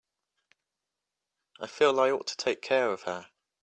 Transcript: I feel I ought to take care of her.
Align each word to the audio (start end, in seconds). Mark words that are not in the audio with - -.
I 1.59 1.67
feel 1.67 1.99
I 1.99 2.09
ought 2.09 2.25
to 2.25 2.35
take 2.35 2.63
care 2.63 2.89
of 2.89 3.03
her. 3.03 3.29